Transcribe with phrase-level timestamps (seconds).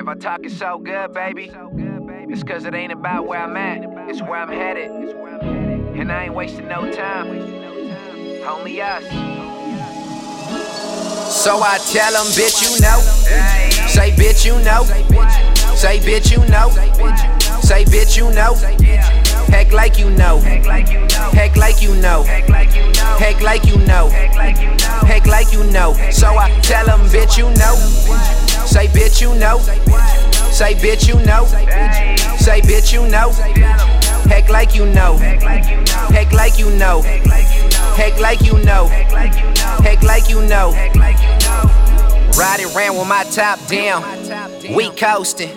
[0.00, 1.52] If I talk it so good, baby,
[2.30, 4.90] it's cause it ain't about where I'm at, it's where I'm headed.
[4.90, 7.28] And I ain't wasting no time,
[8.48, 9.04] only us.
[11.30, 12.98] So I tell them, bitch, you know.
[13.88, 14.84] Say, bitch, you know.
[15.76, 16.70] Say, bitch, you know.
[17.60, 18.54] Say, bitch, you know.
[19.52, 20.40] Heck like you know.
[20.40, 21.30] Heck like you know.
[21.34, 22.22] Heck like you know.
[23.18, 24.08] Heck like you know.
[24.08, 25.92] Heck like you know.
[26.10, 28.49] So I tell them, bitch, you know.
[28.70, 29.58] Say, bitch, you know.
[30.52, 31.44] Say, bitch, you know.
[32.38, 33.32] Say, bitch, you know.
[34.30, 35.16] Heck like you know.
[35.16, 37.02] Heck like you know.
[37.02, 38.86] Heck like you know.
[38.86, 40.70] Heck like you know.
[42.38, 44.04] Riding around with my top down.
[44.72, 45.50] We coasting.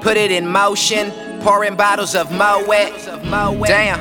[0.00, 1.10] Put it in motion.
[1.40, 3.66] Pouring bottles of Moet.
[3.66, 4.00] Damn.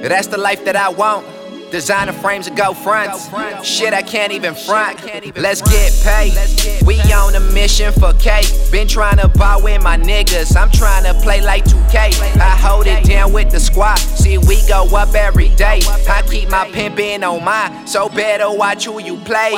[0.00, 1.26] That's the life that I want.
[1.70, 3.28] Designer frames and go fronts.
[3.66, 5.02] Shit, I can't even front.
[5.36, 6.32] Let's get paid.
[6.86, 8.46] We on a mission for cake.
[8.70, 10.56] Been trying to ball with my niggas.
[10.56, 12.38] I'm trying to play like 2K.
[12.40, 13.98] I hold it down with the squad.
[13.98, 15.80] See, we go up every day.
[16.08, 17.86] I keep my pimpin' on mine.
[17.86, 19.52] So better watch who you play.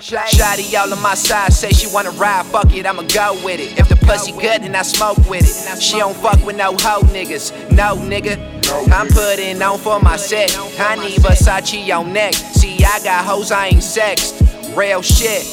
[0.00, 1.52] Shotty all on my side.
[1.52, 2.46] Say she wanna ride.
[2.46, 3.78] Fuck it, I'ma go with it.
[3.78, 5.82] If the pussy good, then I smoke with it.
[5.82, 7.52] She don't fuck with no hoe niggas.
[7.72, 8.55] No, nigga.
[8.68, 10.56] I'm putting on for my set.
[10.78, 12.34] I need Versace on neck.
[12.34, 14.42] See, I got hoes, I ain't sexed.
[14.76, 15.46] Real shit.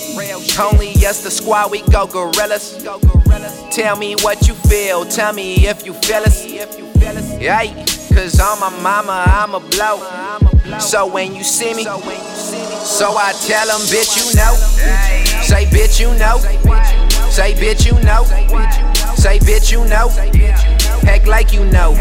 [0.60, 2.84] Only us, the squad, we go gorillas.
[3.72, 5.06] Tell me what you feel.
[5.06, 6.46] Tell me if you feel us.
[7.40, 7.64] Yeah,
[8.14, 10.00] cause on my mama, I'm a blow.
[10.80, 14.54] So when you see me, so I tell them, bitch, you know.
[15.44, 16.40] Say, bitch, you know.
[17.30, 18.24] Say, bitch, you know.
[19.16, 20.10] Say, bitch, you know.
[21.04, 21.94] Heck like you know.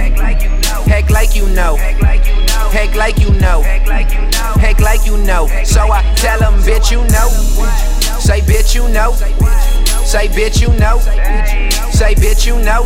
[1.22, 1.76] Like you know.
[1.76, 3.62] Heck like you know.
[3.62, 5.46] Heck like you know.
[5.62, 7.28] So I tell them, bitch, you know.
[8.18, 9.12] Say, bitch, you know.
[10.02, 10.98] Say, bitch, you know.
[11.92, 12.82] Say, bitch, you know.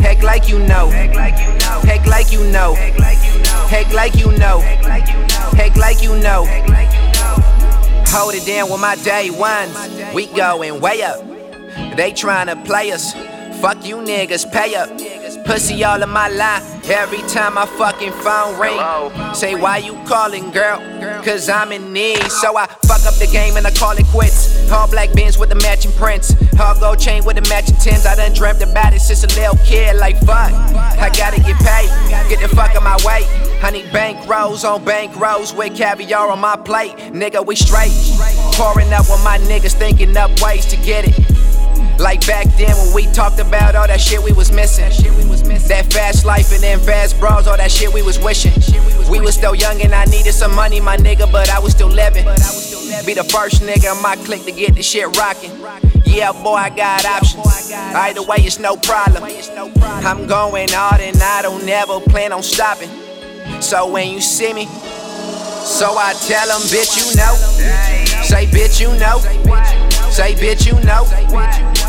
[0.00, 0.88] Heck like you know.
[0.90, 2.74] Heck like you know.
[2.74, 4.60] Heck like you know.
[4.60, 6.46] Heck like you know.
[8.06, 9.76] Hold it down with my day ones.
[10.14, 11.18] We going way up.
[11.96, 13.14] They tryna play us.
[13.60, 14.90] Fuck you niggas, pay up.
[15.44, 16.62] Pussy all in my line.
[16.84, 18.78] Every time my fucking phone ring.
[19.34, 20.78] Say why you calling, girl?
[21.24, 22.22] Cause I'm in need.
[22.30, 24.70] So I fuck up the game and I call it quits.
[24.70, 26.34] All black bins with the matching prints.
[26.60, 28.06] All gold chain with the matching Tims.
[28.06, 29.96] I done dreamt about it since a little kid.
[29.96, 31.88] Like fuck, I gotta get paid.
[32.28, 33.26] Get the fuck out my way.
[33.62, 36.96] I need bank rolls on bank rolls with caviar on my plate.
[37.12, 37.92] Nigga, we straight.
[38.54, 41.51] Pouring up with my niggas, thinking up ways to get it.
[41.98, 44.88] Like back then when we talked about all that shit we was missing.
[45.68, 48.52] That fast life and then fast bras, all that shit we was wishing.
[49.10, 51.88] We was still young and I needed some money, my nigga, but I was still
[51.88, 52.24] living.
[53.06, 55.52] Be the first nigga in my clique to get the shit rocking.
[56.04, 57.72] Yeah, boy, I got options.
[57.72, 59.24] Either way, it's no problem.
[59.82, 62.90] I'm going hard and I don't ever plan on stopping.
[63.60, 67.34] So when you see me, so I tell them, bitch, you know.
[68.24, 69.91] Say, bitch, you know.
[70.12, 71.04] Say, bitch, you know.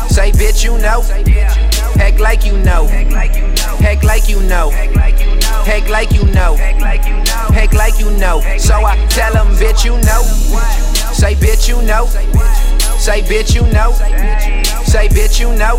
[0.08, 1.02] Say, bitch, you know.
[2.00, 2.86] Heck like you know.
[2.86, 4.70] Heck like you know.
[4.70, 6.56] Heck like you know.
[6.56, 8.40] Heck like you know.
[8.56, 10.22] So I tell them, bitch, you know.
[11.12, 12.06] Say, bitch, you know.
[12.96, 13.92] Say, bitch, you know.
[14.84, 15.76] Say, bitch, you know.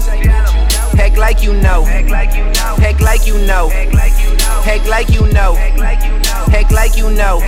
[0.96, 1.84] Heck like you know.
[1.84, 2.78] Heck like you know.
[2.80, 3.70] Heck like you know.
[4.64, 5.56] Heck like you know.
[5.56, 7.42] Heck like you know.